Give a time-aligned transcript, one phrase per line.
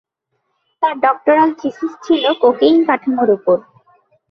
[0.83, 3.57] তার doctoral thesis ছিল cocaine কাঠামোর উপর।